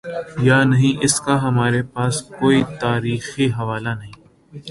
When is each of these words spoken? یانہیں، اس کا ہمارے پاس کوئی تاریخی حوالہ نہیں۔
یانہیں، 0.41 0.97
اس 1.01 1.19
کا 1.21 1.35
ہمارے 1.43 1.81
پاس 1.81 2.21
کوئی 2.21 2.63
تاریخی 2.79 3.51
حوالہ 3.51 3.89
نہیں۔ 3.89 4.11